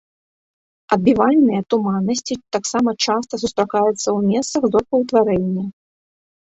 [0.95, 5.65] Адбівальныя туманнасці таксама часта сустракаюцца ў месцах зоркаўтварэння.